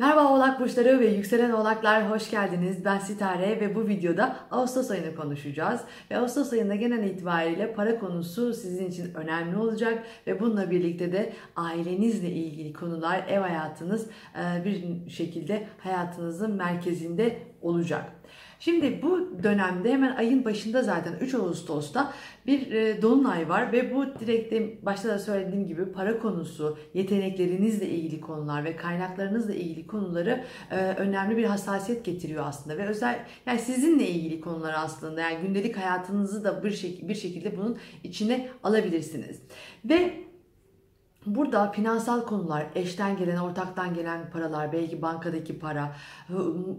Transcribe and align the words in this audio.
Merhaba 0.00 0.32
Oğlak 0.32 0.60
Burçları 0.60 1.00
ve 1.00 1.06
Yükselen 1.06 1.50
Oğlaklar 1.50 2.10
hoş 2.10 2.30
geldiniz. 2.30 2.84
Ben 2.84 2.98
Sitare 2.98 3.60
ve 3.60 3.74
bu 3.74 3.88
videoda 3.88 4.36
Ağustos 4.50 4.90
ayını 4.90 5.14
konuşacağız. 5.14 5.80
Ve 6.10 6.18
Ağustos 6.18 6.52
ayında 6.52 6.74
genel 6.74 7.04
itibariyle 7.04 7.72
para 7.72 7.98
konusu 7.98 8.54
sizin 8.54 8.88
için 8.88 9.14
önemli 9.14 9.56
olacak. 9.56 10.04
Ve 10.26 10.40
bununla 10.40 10.70
birlikte 10.70 11.12
de 11.12 11.32
ailenizle 11.56 12.30
ilgili 12.30 12.72
konular, 12.72 13.24
ev 13.28 13.40
hayatınız 13.40 14.06
bir 14.64 14.84
şekilde 15.10 15.66
hayatınızın 15.78 16.52
merkezinde 16.52 17.38
olacak. 17.62 18.04
Şimdi 18.60 19.02
bu 19.02 19.42
dönemde 19.42 19.92
hemen 19.92 20.16
ayın 20.16 20.44
başında 20.44 20.82
zaten 20.82 21.12
3 21.20 21.34
Ağustos'ta 21.34 22.12
bir 22.46 22.72
e, 22.72 23.02
dolunay 23.02 23.48
var 23.48 23.72
ve 23.72 23.94
bu 23.94 24.20
direkt 24.20 24.52
de 24.52 24.84
başta 24.86 25.08
da 25.08 25.18
söylediğim 25.18 25.66
gibi 25.66 25.92
para 25.92 26.18
konusu, 26.18 26.78
yeteneklerinizle 26.94 27.88
ilgili 27.88 28.20
konular 28.20 28.64
ve 28.64 28.76
kaynaklarınızla 28.76 29.54
ilgili 29.54 29.86
konuları 29.86 30.44
e, 30.70 30.76
önemli 30.76 31.36
bir 31.36 31.44
hassasiyet 31.44 32.04
getiriyor 32.04 32.44
aslında 32.46 32.78
ve 32.78 32.86
özel 32.86 33.26
yani 33.46 33.58
sizinle 33.58 34.08
ilgili 34.08 34.40
konular 34.40 34.74
aslında 34.76 35.20
yani 35.20 35.46
gündelik 35.46 35.76
hayatınızı 35.76 36.44
da 36.44 36.64
bir, 36.64 36.70
şek 36.70 37.08
bir 37.08 37.14
şekilde 37.14 37.56
bunun 37.56 37.78
içine 38.04 38.48
alabilirsiniz. 38.62 39.40
Ve 39.84 40.29
Burada 41.26 41.72
finansal 41.72 42.26
konular, 42.26 42.66
eşten 42.74 43.16
gelen, 43.16 43.36
ortaktan 43.36 43.94
gelen 43.94 44.30
paralar, 44.30 44.72
belki 44.72 45.02
bankadaki 45.02 45.58
para, 45.58 45.92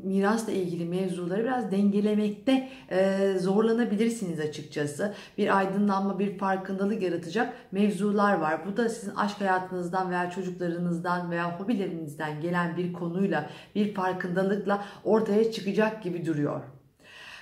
mirasla 0.04 0.52
ilgili 0.52 0.86
mevzuları 0.86 1.44
biraz 1.44 1.72
dengelemekte 1.72 2.70
e, 2.92 3.34
zorlanabilirsiniz 3.40 4.40
açıkçası. 4.40 5.14
Bir 5.38 5.58
aydınlanma, 5.58 6.20
bir 6.20 6.38
farkındalık 6.38 7.02
yaratacak 7.02 7.54
mevzular 7.72 8.40
var. 8.40 8.62
Bu 8.66 8.78
da 8.78 8.90
sizin 8.90 9.16
aşk 9.16 9.42
hayatınızdan 9.42 10.12
veya 10.12 10.30
çocuklarınızdan 10.30 11.32
veya 11.32 11.60
hobilerinizden 11.60 12.42
gelen 12.42 12.78
bir 12.78 12.94
konuyla, 12.94 13.50
bir 13.76 13.94
farkındalıkla 13.94 14.86
ortaya 15.04 15.52
çıkacak 15.52 16.04
gibi 16.04 16.26
duruyor. 16.26 16.62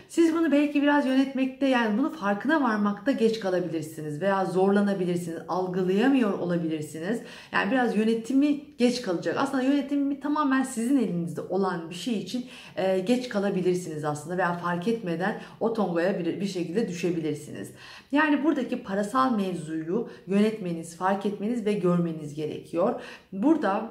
Siz 0.10 0.34
bunu 0.34 0.52
belki 0.52 0.82
biraz 0.82 1.06
yönetmekte 1.06 1.66
yani 1.66 1.98
bunu 1.98 2.12
farkına 2.12 2.64
varmakta 2.64 3.12
geç 3.12 3.40
kalabilirsiniz 3.40 4.22
veya 4.22 4.46
zorlanabilirsiniz, 4.46 5.40
algılayamıyor 5.48 6.40
olabilirsiniz. 6.40 7.22
Yani 7.52 7.72
biraz 7.72 7.98
yönetimi 7.98 8.62
geç 8.78 9.02
kalacak. 9.02 9.36
Aslında 9.40 9.64
yönetimi 9.64 10.20
tamamen 10.20 10.64
sizin 10.64 10.98
elinizde 10.98 11.42
olan 11.42 11.90
bir 11.90 11.96
şey 11.96 12.20
için 12.20 12.46
e, 12.76 13.00
geç 13.00 13.30
kalabilirsiniz 13.30 14.06
aslında 14.06 14.38
veya 14.38 14.54
fark 14.54 14.88
etmeden 14.88 15.42
o 15.60 15.74
tongoya 15.74 16.20
bir, 16.20 16.42
bir 16.42 16.48
şekilde 16.48 16.88
düşebilirsiniz. 16.88 17.72
Yani 18.12 18.44
buradaki 18.44 18.84
parasal 18.84 19.36
mevzuyu 19.36 20.10
yönetmeniz, 20.28 20.98
fark 20.98 21.26
etmeniz 21.26 21.66
ve 21.66 21.74
görmeniz 21.74 22.36
gerekiyor. 22.36 23.02
Burada 23.32 23.90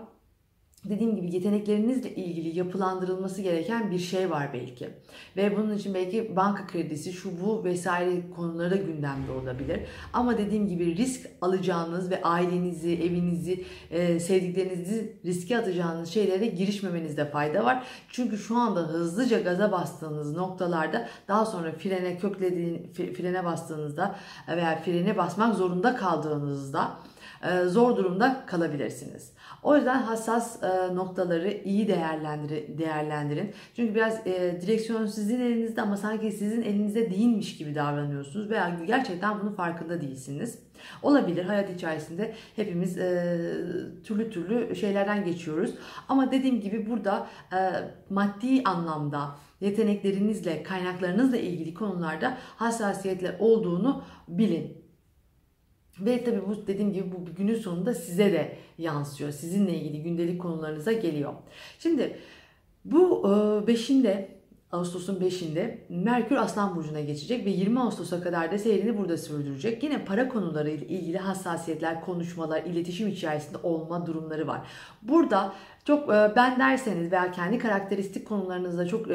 dediğim 0.84 1.16
gibi 1.16 1.34
yeteneklerinizle 1.34 2.14
ilgili 2.14 2.58
yapılandırılması 2.58 3.42
gereken 3.42 3.90
bir 3.90 3.98
şey 3.98 4.30
var 4.30 4.50
belki. 4.52 4.88
Ve 5.36 5.56
bunun 5.56 5.76
için 5.76 5.94
belki 5.94 6.36
banka 6.36 6.66
kredisi, 6.66 7.12
şu 7.12 7.30
bu 7.44 7.64
vesaire 7.64 8.30
konuları 8.36 8.70
da 8.70 8.76
gündemde 8.76 9.32
olabilir. 9.32 9.80
Ama 10.12 10.38
dediğim 10.38 10.68
gibi 10.68 10.96
risk 10.96 11.26
alacağınız 11.42 12.10
ve 12.10 12.22
ailenizi, 12.22 12.92
evinizi, 12.92 13.64
e, 13.90 14.20
sevdiklerinizi 14.20 15.16
riske 15.24 15.58
atacağınız 15.58 16.08
şeylere 16.08 16.46
girişmemenizde 16.46 17.30
fayda 17.30 17.64
var. 17.64 17.86
Çünkü 18.08 18.38
şu 18.38 18.56
anda 18.56 18.80
hızlıca 18.80 19.40
gaza 19.40 19.72
bastığınız 19.72 20.36
noktalarda 20.36 21.08
daha 21.28 21.46
sonra 21.46 21.72
frene 21.72 22.18
köklediğin, 22.18 22.92
frene 22.92 23.44
bastığınızda 23.44 24.16
veya 24.48 24.78
frene 24.78 25.16
basmak 25.16 25.54
zorunda 25.54 25.96
kaldığınızda 25.96 26.98
zor 27.66 27.96
durumda 27.96 28.44
kalabilirsiniz. 28.46 29.32
O 29.62 29.76
yüzden 29.76 30.02
hassas 30.02 30.62
e, 30.62 30.94
noktaları 30.94 31.50
iyi 31.64 31.88
değerlendir 31.88 32.78
değerlendirin. 32.78 33.52
Çünkü 33.76 33.94
biraz 33.94 34.26
e, 34.26 34.58
direksiyon 34.60 35.06
sizin 35.06 35.40
elinizde 35.40 35.82
ama 35.82 35.96
sanki 35.96 36.32
sizin 36.32 36.62
elinizde 36.62 37.10
değilmiş 37.10 37.56
gibi 37.56 37.74
davranıyorsunuz 37.74 38.50
veya 38.50 38.76
gerçekten 38.86 39.40
bunun 39.40 39.52
farkında 39.52 40.00
değilsiniz. 40.00 40.58
Olabilir 41.02 41.44
hayat 41.44 41.70
içerisinde 41.70 42.34
hepimiz 42.56 42.98
e, 42.98 43.36
türlü 44.04 44.30
türlü 44.30 44.76
şeylerden 44.76 45.24
geçiyoruz. 45.24 45.74
Ama 46.08 46.32
dediğim 46.32 46.60
gibi 46.60 46.90
burada 46.90 47.26
e, 47.52 47.58
maddi 48.10 48.62
anlamda 48.64 49.36
yeteneklerinizle, 49.60 50.62
kaynaklarınızla 50.62 51.36
ilgili 51.36 51.74
konularda 51.74 52.36
hassasiyetler 52.56 53.36
olduğunu 53.38 54.02
bilin. 54.28 54.87
Ve 56.00 56.24
tabii 56.24 56.42
bu 56.48 56.66
dediğim 56.66 56.92
gibi 56.92 57.12
bu 57.12 57.34
günün 57.34 57.54
sonunda 57.54 57.94
size 57.94 58.32
de 58.32 58.56
yansıyor. 58.78 59.30
Sizinle 59.30 59.74
ilgili 59.74 60.02
gündelik 60.02 60.40
konularınıza 60.40 60.92
geliyor. 60.92 61.32
Şimdi 61.78 62.18
bu 62.84 63.22
5'inde 63.66 64.28
Ağustos'un 64.72 65.20
5'inde 65.20 65.78
Merkür 65.88 66.36
Aslan 66.36 66.76
Burcu'na 66.76 67.00
geçecek 67.00 67.46
ve 67.46 67.50
20 67.50 67.80
Ağustos'a 67.80 68.20
kadar 68.20 68.52
da 68.52 68.58
seyrini 68.58 68.98
burada 68.98 69.16
sürdürecek. 69.16 69.82
Yine 69.82 70.04
para 70.04 70.28
konuları 70.28 70.70
ile 70.70 70.86
ilgili 70.86 71.18
hassasiyetler, 71.18 72.00
konuşmalar, 72.00 72.62
iletişim 72.62 73.08
içerisinde 73.08 73.58
olma 73.62 74.06
durumları 74.06 74.46
var. 74.46 74.60
Burada 75.02 75.52
çok 75.84 76.08
ben 76.08 76.58
derseniz 76.58 77.12
veya 77.12 77.32
kendi 77.32 77.58
karakteristik 77.58 78.28
konularınızda 78.28 78.86
çok 78.86 79.06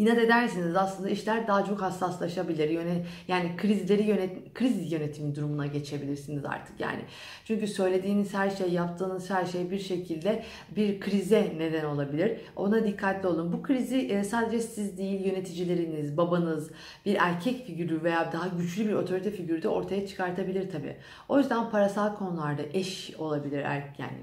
inat 0.00 0.18
ederseniz 0.18 0.76
aslında 0.76 1.10
işler 1.10 1.46
daha 1.46 1.64
çok 1.64 1.82
hassaslaşabilir. 1.82 2.68
Yönet, 2.68 3.06
yani 3.28 3.56
krizleri 3.56 4.02
yönet, 4.02 4.54
kriz 4.54 4.92
yönetimi 4.92 5.34
durumuna 5.34 5.66
geçebilirsiniz 5.66 6.44
artık 6.44 6.80
yani. 6.80 7.00
Çünkü 7.44 7.66
söylediğiniz 7.66 8.34
her 8.34 8.50
şey, 8.50 8.72
yaptığınız 8.72 9.30
her 9.30 9.44
şey 9.44 9.70
bir 9.70 9.78
şekilde 9.78 10.44
bir 10.76 11.00
krize 11.00 11.54
neden 11.58 11.84
olabilir. 11.84 12.40
Ona 12.56 12.84
dikkatli 12.84 13.28
olun. 13.28 13.52
Bu 13.52 13.62
krizi 13.62 13.98
e, 13.98 14.24
sadece 14.24 14.60
siz 14.60 14.98
değil, 14.98 15.24
yöneticileriniz, 15.26 16.16
babanız, 16.16 16.70
bir 17.06 17.16
erkek 17.20 17.66
figürü 17.66 18.02
veya 18.02 18.32
daha 18.32 18.48
güçlü 18.48 18.88
bir 18.88 18.92
otorite 18.92 19.30
figürü 19.30 19.62
de 19.62 19.68
ortaya 19.68 20.06
çıkartabilir 20.06 20.70
tabii. 20.70 20.96
O 21.28 21.38
yüzden 21.38 21.70
parasal 21.70 22.14
konularda 22.14 22.62
eş 22.72 23.14
olabilir, 23.18 23.58
erkek 23.58 23.98
yani 23.98 24.18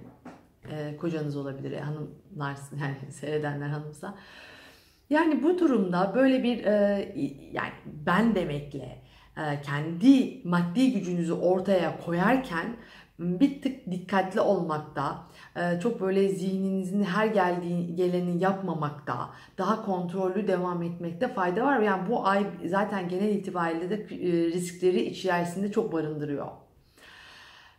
e, 0.72 0.98
kocanız 0.98 1.38
olabilir, 1.38 1.78
hanımlar 1.78 2.58
yani 2.82 2.98
seyredenler 3.12 3.68
hanımsa. 3.68 4.16
Yani 5.10 5.44
bu 5.44 5.60
durumda 5.60 6.12
böyle 6.16 6.44
bir 6.44 6.64
e, 6.66 6.72
yani 7.52 7.72
ben 7.86 8.36
demekle 8.36 9.02
e, 9.38 9.62
kendi 9.62 10.42
maddi 10.44 10.94
gücünüzü 10.94 11.34
ortaya 11.34 12.00
koyarken 12.06 12.66
bir 13.20 13.62
tık 13.62 13.92
dikkatli 13.92 14.42
olmakta, 14.42 15.24
e, 15.56 15.80
çok 15.80 16.02
böyle 16.02 16.30
zihninizin 16.30 17.04
her 17.04 17.28
geldiği 17.28 17.96
geleni 17.96 18.44
yapmamakta, 18.44 19.30
daha 19.58 19.86
kontrollü 19.86 20.48
devam 20.48 20.84
etmekte 20.84 21.28
fayda 21.28 21.66
var. 21.66 21.80
Yani 21.80 22.10
bu 22.10 22.28
ay 22.28 22.48
zaten 22.66 23.10
genel 23.10 23.30
itibariyle 23.30 23.90
de 23.90 23.96
e, 23.96 24.52
riskleri 24.52 25.02
içerisinde 25.02 25.72
çok 25.72 25.94
barındırıyor. 25.94 26.48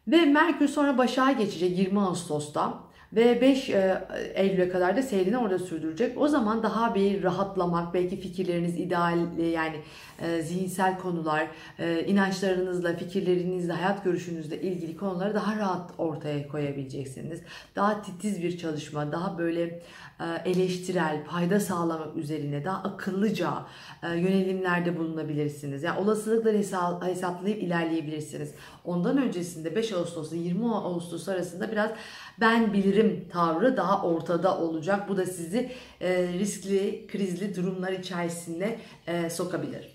Ve 0.09 0.25
Merkür 0.25 0.69
sonra 0.69 0.99
Başak'a 0.99 1.33
geçecek 1.33 1.79
20 1.79 2.01
Ağustos'ta 2.01 2.75
ve 3.13 3.41
5 3.41 3.71
e, 3.71 4.05
Eylül'e 4.35 4.69
kadar 4.69 4.97
da 4.97 5.03
seyrini 5.03 5.39
orada 5.39 5.59
sürdürecek. 5.59 6.19
O 6.19 6.29
zaman 6.29 6.63
daha 6.63 6.95
bir 6.95 7.23
rahatlamak, 7.23 7.95
belki 7.95 8.21
fikirleriniz 8.21 8.81
ideal 8.81 9.19
e, 9.39 9.47
yani 9.47 9.77
e, 10.23 10.43
zihinsel 10.43 10.99
konular, 10.99 11.49
inançlarınızla, 12.07 12.97
fikirlerinizle, 12.97 13.73
hayat 13.73 14.05
görüşünüzle 14.05 14.61
ilgili 14.63 14.97
konuları 14.97 15.35
daha 15.35 15.57
rahat 15.57 15.91
ortaya 15.99 16.49
koyabileceksiniz. 16.49 17.41
Daha 17.77 18.03
titiz 18.03 18.43
bir 18.43 18.59
çalışma, 18.59 19.13
daha 19.13 19.39
böyle 19.39 19.83
eleştirel, 20.45 21.25
fayda 21.25 21.61
sağlamak 21.61 22.17
üzerine 22.17 22.65
daha 22.65 22.83
akıllıca 22.83 23.53
yönelimlerde 24.03 24.99
bulunabilirsiniz. 24.99 25.83
Yani 25.83 26.01
olasılıkları 26.01 26.59
hesaplayıp 27.07 27.63
ilerleyebilirsiniz. 27.63 28.55
Ondan 28.85 29.19
öncesinde 29.19 29.77
5 29.77 29.93
Ağustos 29.93 30.33
ile 30.33 30.41
20 30.41 30.75
Ağustos 30.75 31.29
arasında 31.29 31.73
biraz 31.73 31.91
ben 32.41 32.73
bilirim 32.73 33.25
tavrı 33.33 33.77
daha 33.77 34.03
ortada 34.03 34.59
olacak. 34.59 35.09
Bu 35.09 35.17
da 35.17 35.27
sizi 35.27 35.73
e, 36.01 36.29
riskli, 36.29 37.07
krizli 37.07 37.57
durumlar 37.57 37.93
içerisinde 37.93 38.79
e, 39.07 39.31
sokabilir. 39.31 39.89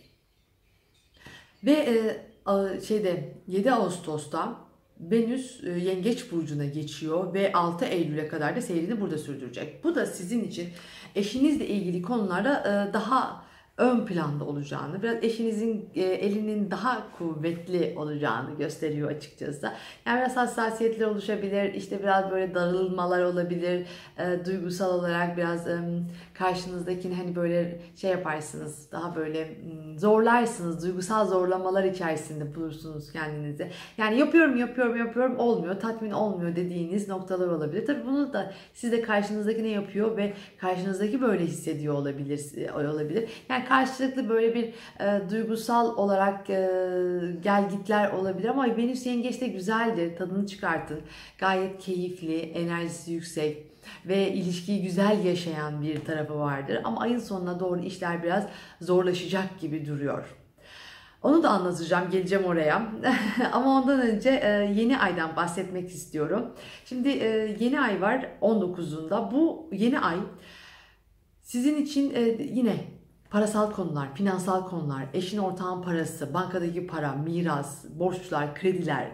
Ve 1.64 1.72
e, 1.72 2.82
şeyde 2.82 3.34
7 3.48 3.72
Ağustos'ta 3.72 4.56
Venüs 5.00 5.64
e, 5.64 5.70
Yengeç 5.70 6.32
burcuna 6.32 6.66
geçiyor 6.66 7.34
ve 7.34 7.54
6 7.54 7.86
Eylül'e 7.86 8.28
kadar 8.28 8.56
da 8.56 8.62
seyrini 8.62 9.02
burada 9.02 9.18
sürdürecek. 9.18 9.84
Bu 9.84 9.96
da 9.96 10.06
sizin 10.06 10.44
için 10.44 10.70
eşinizle 11.16 11.68
ilgili 11.68 12.02
konularda 12.02 12.60
e, 12.60 12.94
daha 12.94 13.43
ön 13.78 14.06
planda 14.06 14.46
olacağını, 14.46 15.04
biraz 15.04 15.24
eşinizin 15.24 15.90
e, 15.96 16.02
elinin 16.02 16.72
daha 16.72 17.08
kuvvetli 17.18 17.94
olacağını 17.98 18.58
gösteriyor 18.58 19.12
açıkçası. 19.12 19.72
Yani 20.06 20.20
biraz 20.20 20.38
hassasiyetler 20.38 21.08
oluşabilir, 21.08 21.74
işte 21.74 22.00
biraz 22.04 22.32
böyle 22.32 22.56
darılmalar 22.56 23.24
olabilir, 23.24 23.86
e, 24.18 24.46
duygusal 24.46 25.00
olarak 25.00 25.38
biraz 25.38 25.68
e, 25.68 25.80
karşınızdakini 26.34 27.16
hani 27.16 27.36
böyle 27.36 27.80
şey 27.96 28.12
yaparsınız, 28.12 28.92
daha 28.92 29.16
böyle 29.16 29.58
zorlarsınız, 29.98 30.84
duygusal 30.84 31.28
zorlamalar 31.28 31.84
içerisinde 31.84 32.56
bulursunuz 32.56 33.12
kendinizi. 33.12 33.72
Yani 33.98 34.20
yapıyorum, 34.20 34.58
yapıyorum, 34.58 34.98
yapıyorum 34.98 35.40
olmuyor, 35.40 35.80
tatmin 35.80 36.12
olmuyor 36.12 36.56
dediğiniz 36.56 37.08
noktalar 37.08 37.48
olabilir. 37.48 37.86
Tabii 37.86 38.06
bunu 38.06 38.34
da 38.34 38.54
siz 38.74 38.92
de 38.92 39.02
karşınızdaki 39.02 39.64
ne 39.64 39.70
yapıyor 39.70 40.18
ve 40.18 40.34
karşınızdaki 40.58 41.22
böyle 41.22 41.46
hissediyor 41.46 41.94
olabilir, 41.94 42.70
olabilir. 42.74 43.30
Yani 43.50 43.63
karşılıklı 43.66 44.30
böyle 44.30 44.56
bir 44.56 44.74
e, 45.00 45.30
duygusal 45.30 45.98
olarak 45.98 46.50
e, 46.50 46.70
gelgitler 47.44 48.12
olabilir 48.12 48.50
ama 48.50 48.78
Venüs 48.78 49.06
yengeçte 49.06 49.48
güzeldir. 49.48 50.18
Tadını 50.18 50.48
çıkartın. 50.48 51.02
Gayet 51.38 51.80
keyifli, 51.80 52.40
enerjisi 52.40 53.12
yüksek 53.12 53.58
ve 54.06 54.34
ilişkiyi 54.34 54.82
güzel 54.82 55.26
yaşayan 55.26 55.82
bir 55.82 56.06
tarafı 56.06 56.40
vardır. 56.40 56.82
Ama 56.84 57.02
ayın 57.02 57.20
sonuna 57.20 57.60
doğru 57.60 57.82
işler 57.82 58.24
biraz 58.24 58.48
zorlaşacak 58.82 59.60
gibi 59.60 59.86
duruyor. 59.86 60.26
Onu 61.24 61.44
da 61.44 61.50
anlatacağım, 61.50 62.10
geleceğim 62.10 62.46
oraya. 62.46 62.92
Ama 63.52 63.82
ondan 63.82 64.02
önce 64.02 64.30
e, 64.30 64.50
yeni 64.76 65.00
aydan 65.00 65.36
bahsetmek 65.36 65.90
istiyorum. 65.90 66.54
Şimdi 66.86 67.10
e, 67.10 67.58
yeni 67.60 67.82
ay 67.82 68.02
var 68.02 68.28
19'unda. 68.42 69.32
Bu 69.32 69.70
yeni 69.72 70.00
ay 70.00 70.18
sizin 71.42 71.76
için 71.76 72.14
e, 72.16 72.22
yine 72.54 72.76
parasal 73.34 73.72
konular, 73.72 74.16
finansal 74.16 74.68
konular, 74.68 75.06
eşin 75.14 75.38
ortağın 75.38 75.82
parası, 75.82 76.34
bankadaki 76.34 76.88
para, 76.88 77.12
miras, 77.12 77.86
borçlar, 78.00 78.56
krediler, 78.56 79.12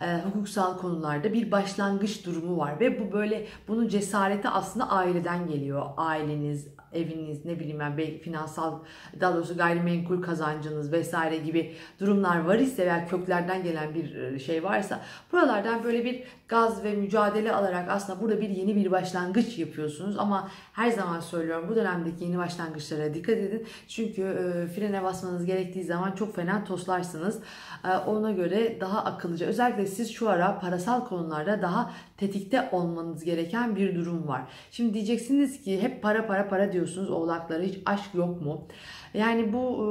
e, 0.00 0.20
hukuksal 0.24 0.78
konularda 0.78 1.32
bir 1.32 1.50
başlangıç 1.50 2.26
durumu 2.26 2.58
var 2.58 2.80
ve 2.80 3.00
bu 3.00 3.12
böyle 3.12 3.46
bunun 3.68 3.88
cesareti 3.88 4.48
aslında 4.48 4.90
aileden 4.90 5.46
geliyor. 5.46 5.86
Aileniz, 5.96 6.68
eviniz, 6.96 7.44
ne 7.44 7.60
bileyim 7.60 7.78
ben 7.78 7.98
belki 7.98 8.18
finansal 8.18 8.78
daha 9.20 9.34
doğrusu 9.34 9.56
gayrimenkul 9.56 10.22
kazancınız 10.22 10.92
vesaire 10.92 11.36
gibi 11.36 11.74
durumlar 12.00 12.44
var 12.44 12.58
ise 12.58 12.82
veya 12.82 13.08
köklerden 13.08 13.62
gelen 13.62 13.94
bir 13.94 14.14
e, 14.14 14.38
şey 14.38 14.64
varsa 14.64 15.00
buralardan 15.32 15.84
böyle 15.84 16.04
bir 16.04 16.22
gaz 16.48 16.84
ve 16.84 16.94
mücadele 16.94 17.52
alarak 17.52 17.90
aslında 17.90 18.20
burada 18.20 18.40
bir 18.40 18.48
yeni 18.48 18.76
bir 18.76 18.90
başlangıç 18.90 19.58
yapıyorsunuz 19.58 20.18
ama 20.18 20.48
her 20.72 20.90
zaman 20.90 21.20
söylüyorum 21.20 21.66
bu 21.68 21.76
dönemdeki 21.76 22.24
yeni 22.24 22.38
başlangıçlara 22.38 23.14
dikkat 23.14 23.36
edin 23.36 23.66
çünkü 23.88 24.22
e, 24.22 24.66
frene 24.66 25.02
basmanız 25.02 25.44
gerektiği 25.44 25.84
zaman 25.84 26.12
çok 26.12 26.36
fena 26.36 26.64
toslarsınız. 26.64 27.38
E, 27.84 27.96
ona 27.96 28.32
göre 28.32 28.80
daha 28.80 29.04
akıllıca 29.04 29.46
özellikle 29.46 29.86
siz 29.86 30.12
şu 30.12 30.28
ara 30.28 30.58
parasal 30.60 31.04
konularda 31.04 31.62
daha 31.62 31.92
tetikte 32.16 32.68
olmanız 32.72 33.24
gereken 33.24 33.76
bir 33.76 33.94
durum 33.94 34.28
var. 34.28 34.42
Şimdi 34.70 34.94
diyeceksiniz 34.94 35.62
ki 35.62 35.82
hep 35.82 36.02
para 36.02 36.26
para 36.26 36.48
para 36.48 36.72
diyorsunuz 36.72 37.10
oğlaklara 37.10 37.62
hiç 37.62 37.78
aşk 37.86 38.14
yok 38.14 38.42
mu? 38.42 38.66
Yani 39.14 39.52
bu 39.52 39.58
e, 39.58 39.86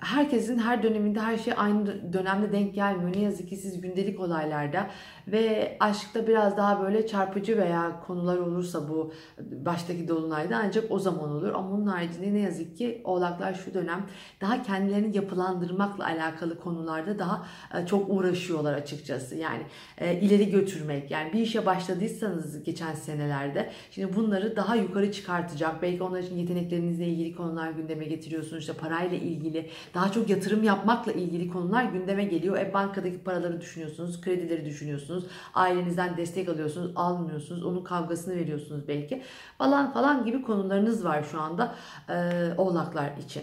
herkesin 0.00 0.58
her 0.58 0.82
döneminde 0.82 1.20
her 1.20 1.38
şey 1.38 1.54
aynı 1.56 2.12
dönemde 2.12 2.52
denk 2.52 2.74
gelmiyor. 2.74 3.16
Ne 3.16 3.20
yazık 3.20 3.48
ki 3.48 3.56
siz 3.56 3.80
gündelik 3.80 4.20
olaylarda 4.20 4.90
ve 5.28 5.76
aşkta 5.80 6.26
biraz 6.26 6.56
daha 6.56 6.82
böyle 6.82 7.06
çarpıcı 7.06 7.58
veya 7.58 8.00
konular 8.06 8.36
olursa 8.36 8.88
bu 8.88 9.12
baştaki 9.38 10.08
dolunayda 10.08 10.60
ancak 10.64 10.84
o 10.90 10.98
zaman 10.98 11.30
olur. 11.30 11.48
Ama 11.48 11.70
onun 11.70 11.86
haricinde 11.86 12.34
ne 12.34 12.38
yazık 12.38 12.76
ki 12.76 13.00
oğlaklar 13.04 13.54
şu 13.54 13.74
dönem 13.74 14.06
daha 14.40 14.62
kendilerini 14.62 15.16
yapılandırmakla 15.16 16.04
alakalı 16.04 16.60
konularda 16.60 17.18
daha 17.18 17.46
e, 17.74 17.86
çok 17.86 18.10
uğraşıyorlar 18.10 18.74
açıkçası. 18.74 19.36
Yani 19.36 19.62
e, 19.98 20.20
ileri 20.20 20.50
götürmek 20.50 21.10
yani 21.10 21.32
bir 21.32 21.40
işe 21.40 21.66
başladıysanız 21.66 22.62
geçen 22.62 22.94
senelerde 22.94 23.70
şimdi 23.90 24.16
bunları 24.16 24.56
daha 24.56 24.76
yukarı 24.76 25.12
çıkartacak. 25.12 25.82
Belki 25.82 26.02
onlar 26.02 26.20
için 26.20 26.36
yeteneklerinizle 26.36 27.06
ilgili 27.06 27.36
konular 27.36 27.70
gündeme 27.70 28.04
getiriyorsunuz. 28.04 28.60
İşte 28.60 28.72
parayla 28.72 29.16
ilgili 29.16 29.70
daha 29.94 30.12
çok 30.12 30.30
yatırım 30.30 30.62
yapmakla 30.62 31.12
ilgili 31.12 31.48
konular 31.48 31.84
gündeme 31.84 32.24
geliyor. 32.24 32.58
E 32.58 32.74
bankadaki 32.74 33.24
paraları 33.24 33.60
düşünüyorsunuz, 33.60 34.20
kredileri 34.20 34.64
düşünüyorsunuz, 34.64 35.26
ailenizden 35.54 36.16
destek 36.16 36.48
alıyorsunuz, 36.48 36.92
almıyorsunuz, 36.96 37.64
onun 37.64 37.84
kavgasını 37.84 38.34
veriyorsunuz 38.34 38.88
belki 38.88 39.22
falan 39.58 39.92
falan 39.92 40.24
gibi 40.24 40.42
konularınız 40.42 41.04
var 41.04 41.22
şu 41.22 41.40
anda 41.40 41.74
e, 42.08 42.32
oğlaklar 42.58 43.16
için. 43.16 43.42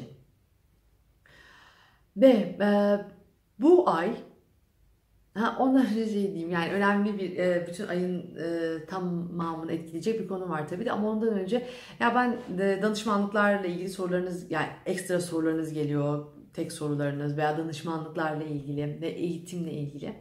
Ve 2.18 2.58
e, 2.62 3.00
bu 3.60 3.90
ay 3.90 4.16
Ha, 5.36 5.56
ondan 5.60 5.86
önce 5.86 6.06
şey 6.06 6.14
diyeyim 6.14 6.50
yani 6.50 6.72
önemli 6.72 7.20
bir 7.20 7.38
e, 7.38 7.68
bütün 7.68 7.88
ayın 7.88 8.36
e, 8.38 8.86
tamamını 8.86 9.72
etkileyecek 9.72 10.20
bir 10.20 10.28
konu 10.28 10.50
var 10.50 10.68
tabii 10.68 10.86
de 10.86 10.92
ama 10.92 11.10
ondan 11.10 11.30
önce 11.30 11.68
ya 12.00 12.16
ben 12.16 12.58
de 12.58 12.80
danışmanlıklarla 12.82 13.68
ilgili 13.68 13.90
sorularınız 13.90 14.52
yani 14.52 14.68
ekstra 14.86 15.20
sorularınız 15.20 15.74
geliyor 15.74 16.26
tek 16.56 16.72
sorularınız 16.72 17.38
veya 17.38 17.58
danışmanlıklarla 17.58 18.44
ilgili 18.44 19.02
ve 19.02 19.08
eğitimle 19.08 19.72
ilgili. 19.72 20.14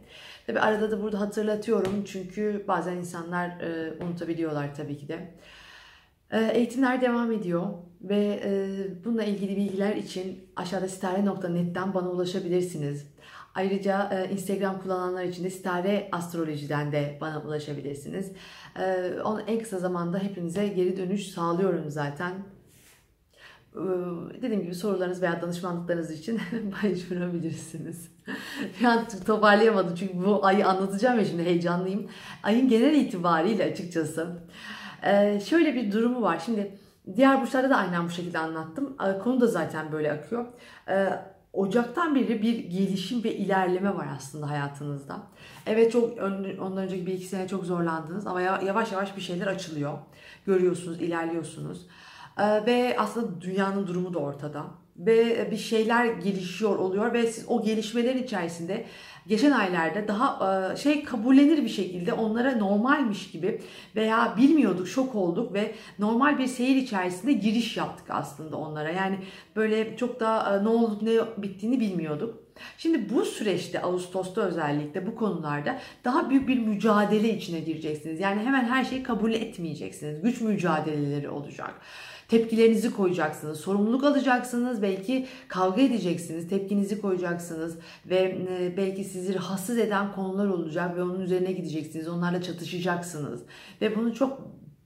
Tabii 0.47 0.59
arada 0.59 0.91
da 0.91 1.01
burada 1.01 1.19
hatırlatıyorum 1.19 2.03
çünkü 2.05 2.65
bazen 2.67 2.95
insanlar 2.95 3.49
e, 3.49 3.93
unutabiliyorlar 4.03 4.75
tabii 4.75 4.97
ki 4.97 5.07
de. 5.07 5.35
E, 6.31 6.51
eğitimler 6.53 7.01
devam 7.01 7.31
ediyor 7.31 7.69
ve 8.01 8.39
e, 8.43 8.77
bununla 9.05 9.23
ilgili 9.23 9.57
bilgiler 9.57 9.95
için 9.95 10.49
aşağıda 10.55 10.87
sitare.net'ten 10.87 11.93
bana 11.93 12.09
ulaşabilirsiniz. 12.09 13.05
Ayrıca 13.55 14.09
e, 14.13 14.33
Instagram 14.33 14.81
kullananlar 14.81 15.23
için 15.23 15.43
de 15.43 15.49
Stare 15.49 16.09
Astroloji'den 16.11 16.91
de 16.91 17.17
bana 17.21 17.41
ulaşabilirsiniz. 17.41 18.31
E, 18.79 19.13
onu 19.23 19.41
en 19.41 19.59
kısa 19.59 19.79
zamanda 19.79 20.19
hepinize 20.19 20.67
geri 20.67 20.97
dönüş 20.97 21.27
sağlıyorum 21.27 21.89
zaten. 21.89 22.33
E, 23.75 24.41
dediğim 24.41 24.63
gibi 24.63 24.75
sorularınız 24.75 25.21
veya 25.21 25.41
danışmanlıklarınız 25.41 26.11
için 26.11 26.39
başvurabilirsiniz. 26.83 28.11
Bir 28.79 28.85
an 28.85 29.05
toparlayamadım 29.25 29.95
çünkü 29.95 30.25
bu 30.25 30.45
ayı 30.45 30.67
anlatacağım 30.67 31.19
ya 31.19 31.25
şimdi 31.25 31.43
heyecanlıyım. 31.43 32.07
Ayın 32.43 32.69
genel 32.69 32.95
itibariyle 32.95 33.63
açıkçası. 33.71 34.27
E, 35.03 35.39
şöyle 35.39 35.75
bir 35.75 35.91
durumu 35.91 36.21
var. 36.21 36.41
Şimdi 36.45 36.77
diğer 37.15 37.41
burçlarda 37.41 37.69
da 37.69 37.77
aynen 37.77 38.05
bu 38.05 38.09
şekilde 38.09 38.39
anlattım. 38.39 38.95
E, 39.07 39.19
konu 39.19 39.41
da 39.41 39.47
zaten 39.47 39.91
böyle 39.91 40.11
akıyor. 40.11 40.45
Ocaktan 41.53 42.15
beri 42.15 42.41
bir 42.41 42.59
gelişim 42.59 43.23
ve 43.23 43.35
ilerleme 43.35 43.95
var 43.95 44.07
aslında 44.17 44.49
hayatınızda. 44.49 45.17
Evet 45.65 45.91
çok 45.91 46.17
ondan 46.61 46.77
önceki 46.77 47.05
bir 47.05 47.13
iki 47.13 47.25
sene 47.25 47.47
çok 47.47 47.65
zorlandınız 47.65 48.27
ama 48.27 48.41
yavaş 48.41 48.91
yavaş 48.91 49.17
bir 49.17 49.21
şeyler 49.21 49.47
açılıyor. 49.47 49.97
Görüyorsunuz, 50.45 51.01
ilerliyorsunuz. 51.01 51.87
Ee, 52.39 52.65
ve 52.65 52.95
aslında 52.99 53.41
dünyanın 53.41 53.87
durumu 53.87 54.13
da 54.13 54.19
ortada. 54.19 54.65
Ve 54.97 55.47
bir 55.51 55.57
şeyler 55.57 56.05
gelişiyor 56.05 56.79
oluyor 56.79 57.13
ve 57.13 57.27
siz 57.27 57.45
o 57.47 57.63
gelişmelerin 57.63 58.23
içerisinde 58.23 58.85
geçen 59.27 59.51
aylarda 59.51 60.07
daha 60.07 60.71
e, 60.73 60.77
şey 60.77 61.03
kabullenir 61.03 61.63
bir 61.63 61.69
şekilde 61.69 62.13
onlara 62.13 62.55
normalmiş 62.55 63.31
gibi 63.31 63.61
veya 63.95 64.35
bilmiyorduk 64.37 64.87
şok 64.87 65.15
olduk 65.15 65.53
ve 65.53 65.75
normal 65.99 66.39
bir 66.39 66.47
seyir 66.47 66.75
içerisinde 66.75 67.33
giriş 67.33 67.77
yaptık 67.77 68.05
aslında 68.09 68.57
onlara. 68.57 68.91
Yani 68.91 69.19
böyle 69.55 69.97
çok 69.97 70.19
da 70.19 70.59
e, 70.59 70.63
ne 70.63 70.69
olup 70.69 71.01
ne 71.01 71.11
bittiğini 71.37 71.79
bilmiyorduk. 71.79 72.44
Şimdi 72.77 73.09
bu 73.13 73.25
süreçte 73.25 73.81
Ağustos'ta 73.81 74.41
özellikle 74.41 75.07
bu 75.07 75.15
konularda 75.15 75.79
daha 76.03 76.29
büyük 76.29 76.47
bir 76.47 76.59
mücadele 76.59 77.37
içine 77.37 77.59
gireceksiniz. 77.59 78.19
Yani 78.19 78.41
hemen 78.41 78.65
her 78.65 78.85
şeyi 78.85 79.03
kabul 79.03 79.33
etmeyeceksiniz. 79.33 80.21
Güç 80.21 80.41
mücadeleleri 80.41 81.29
olacak. 81.29 81.73
Tepkilerinizi 82.27 82.93
koyacaksınız, 82.93 83.59
sorumluluk 83.59 84.03
alacaksınız, 84.03 84.81
belki 84.81 85.27
kavga 85.47 85.81
edeceksiniz, 85.81 86.49
tepkinizi 86.49 87.01
koyacaksınız 87.01 87.77
ve 88.05 88.37
e, 88.49 88.77
belki 88.77 89.03
sizi 89.03 89.35
rahatsız 89.35 89.77
eden 89.77 90.11
konular 90.11 90.47
olacak 90.47 90.97
ve 90.97 91.03
onun 91.03 91.19
üzerine 91.19 91.51
gideceksiniz, 91.51 92.07
onlarla 92.07 92.41
çatışacaksınız. 92.41 93.41
Ve 93.81 93.95
bunu 93.95 94.13
çok 94.13 94.41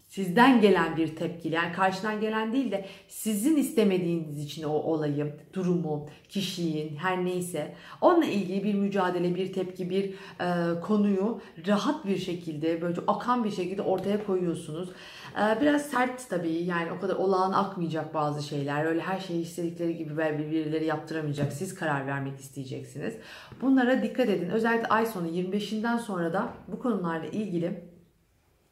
sizden 0.10 0.62
gelen 0.62 0.98
bir 0.98 1.16
tepki 1.16 1.50
yani 1.50 1.74
karşıdan 1.74 2.22
gelen 2.22 2.54
değil 2.54 2.72
de 2.72 2.86
sizin 3.08 3.58
istemediğiniz 3.58 4.44
için 4.44 4.64
o 4.64 4.72
olayı, 4.72 5.36
durumu, 5.54 6.08
kişiyin 6.30 6.96
her 6.96 7.26
neyse 7.26 7.76
onunla 8.02 8.26
ilgili 8.26 8.64
bir 8.64 8.74
mücadele, 8.74 9.36
bir 9.36 9.54
tepki, 9.54 9.90
bir 9.90 10.14
e, 10.40 10.80
konuyu 10.80 11.42
rahat 11.68 12.06
bir 12.06 12.18
şekilde 12.18 12.82
böyle 12.82 13.02
akan 13.08 13.44
bir 13.44 13.52
şekilde 13.52 13.82
ortaya 13.82 14.26
koyuyorsunuz. 14.26 14.90
E, 15.36 15.62
biraz 15.62 15.82
sert 15.82 16.30
tabii 16.30 16.52
yani 16.52 16.92
o 16.92 17.00
kadar 17.00 17.16
olağan 17.16 17.52
akmayacak 17.52 18.14
bazı 18.14 18.44
şeyler. 18.44 18.86
Öyle 18.86 19.02
her 19.02 19.20
şeyi 19.20 19.42
istedikleri 19.42 19.98
gibi 19.98 20.18
birileri 20.18 20.86
yaptıramayacak. 20.86 21.54
Siz 21.54 21.76
karar 21.76 22.08
vermek 22.08 22.40
isteyeceksiniz. 22.40 23.14
Bunlara 23.62 24.04
dikkat 24.04 24.30
edin. 24.30 24.50
Özellikle 24.50 24.88
ay 24.88 25.06
sonu 25.06 25.28
25'inden 25.28 25.98
sonra 25.98 26.34
da 26.34 26.54
bu 26.68 26.80
konularla 26.80 27.26
ilgili 27.26 27.90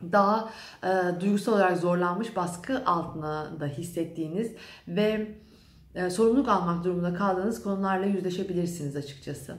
daha 0.01 0.50
e, 0.84 1.22
duygusal 1.22 1.54
olarak 1.54 1.77
zorlanmış 1.77 2.36
baskı 2.36 2.86
altında 2.86 3.60
da 3.60 3.66
hissettiğiniz 3.66 4.51
ve 4.88 5.27
e, 5.96 6.10
sorumluluk 6.10 6.50
almak 6.50 6.84
durumunda 6.84 7.13
kaldığınız 7.13 7.63
konularla 7.63 8.06
yüzleşebilirsiniz 8.06 8.96
açıkçası. 8.96 9.58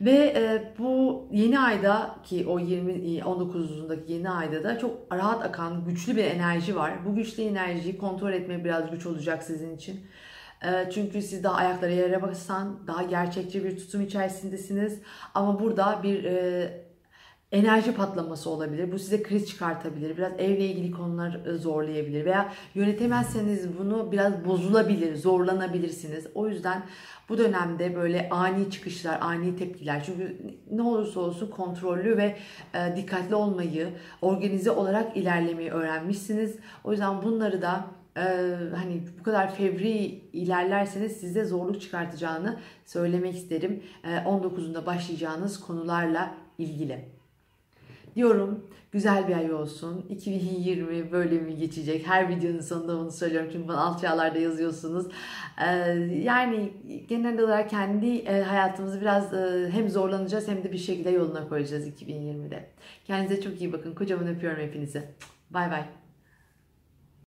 Ve 0.00 0.34
e, 0.36 0.72
bu 0.78 1.24
yeni 1.32 1.58
ayda 1.58 2.16
ki 2.24 2.46
o 2.48 2.58
20 2.58 2.92
19'undaki 3.18 4.12
yeni 4.12 4.30
ayda 4.30 4.64
da 4.64 4.78
çok 4.78 5.12
rahat 5.12 5.44
akan 5.44 5.84
güçlü 5.84 6.16
bir 6.16 6.24
enerji 6.24 6.76
var. 6.76 6.92
Bu 7.06 7.14
güçlü 7.14 7.42
enerjiyi 7.42 7.98
kontrol 7.98 8.32
etmek 8.32 8.64
biraz 8.64 8.90
güç 8.90 9.06
olacak 9.06 9.42
sizin 9.42 9.76
için. 9.76 10.00
E, 10.66 10.90
çünkü 10.90 11.22
siz 11.22 11.44
daha 11.44 11.54
ayaklara 11.54 11.92
yere 11.92 12.22
basan, 12.22 12.86
daha 12.86 13.02
gerçekçi 13.02 13.64
bir 13.64 13.76
tutum 13.78 14.00
içerisindesiniz. 14.00 15.00
Ama 15.34 15.60
burada 15.60 16.00
bir 16.02 16.24
e, 16.24 16.85
enerji 17.52 17.94
patlaması 17.94 18.50
olabilir. 18.50 18.92
Bu 18.92 18.98
size 18.98 19.22
kriz 19.22 19.48
çıkartabilir. 19.48 20.16
Biraz 20.16 20.32
evle 20.38 20.66
ilgili 20.66 20.90
konular 20.90 21.46
e, 21.46 21.52
zorlayabilir. 21.52 22.24
Veya 22.24 22.52
yönetemezseniz 22.74 23.78
bunu 23.78 24.12
biraz 24.12 24.44
bozulabilir, 24.44 25.16
zorlanabilirsiniz. 25.16 26.26
O 26.34 26.48
yüzden 26.48 26.82
bu 27.28 27.38
dönemde 27.38 27.96
böyle 27.96 28.28
ani 28.30 28.70
çıkışlar, 28.70 29.18
ani 29.20 29.56
tepkiler. 29.56 30.02
Çünkü 30.04 30.38
ne 30.70 30.82
olursa 30.82 31.20
olsun 31.20 31.50
kontrollü 31.50 32.16
ve 32.16 32.36
e, 32.74 32.96
dikkatli 32.96 33.34
olmayı, 33.34 33.88
organize 34.22 34.70
olarak 34.70 35.16
ilerlemeyi 35.16 35.70
öğrenmişsiniz. 35.70 36.56
O 36.84 36.90
yüzden 36.90 37.22
bunları 37.22 37.62
da 37.62 37.86
e, 38.16 38.22
hani 38.76 39.02
bu 39.20 39.22
kadar 39.22 39.54
fevri 39.54 39.94
ilerlerseniz 40.32 41.12
size 41.12 41.44
zorluk 41.44 41.80
çıkartacağını 41.80 42.56
söylemek 42.84 43.34
isterim. 43.34 43.82
19'unda 44.04 44.86
başlayacağınız 44.86 45.60
konularla 45.60 46.34
ilgili 46.58 47.15
diyorum. 48.16 48.64
Güzel 48.92 49.28
bir 49.28 49.36
ay 49.36 49.52
olsun. 49.52 50.06
2020 50.08 51.12
böyle 51.12 51.38
mi 51.38 51.56
geçecek? 51.56 52.06
Her 52.06 52.28
videonun 52.28 52.60
sonunda 52.60 52.98
bunu 52.98 53.10
söylüyorum 53.10 53.48
çünkü 53.52 53.68
bana 53.68 53.80
alt 53.80 54.00
çağlarda 54.00 54.38
yazıyorsunuz. 54.38 55.06
Yani 56.22 56.72
genel 57.08 57.40
olarak 57.40 57.70
kendi 57.70 58.24
hayatımızı 58.42 59.00
biraz 59.00 59.32
hem 59.72 59.88
zorlanacağız 59.88 60.48
hem 60.48 60.64
de 60.64 60.72
bir 60.72 60.78
şekilde 60.78 61.10
yoluna 61.10 61.48
koyacağız 61.48 61.88
2020'de. 61.88 62.70
Kendinize 63.04 63.40
çok 63.40 63.60
iyi 63.60 63.72
bakın. 63.72 63.94
Kocaman 63.94 64.28
öpüyorum 64.28 64.62
hepinizi. 64.62 65.02
Bay 65.50 65.70
bay. 65.70 65.84